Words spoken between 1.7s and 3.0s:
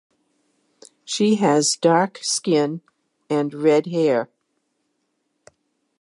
dark skin